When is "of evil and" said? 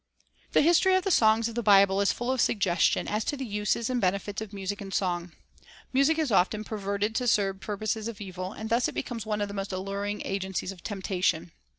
8.07-8.65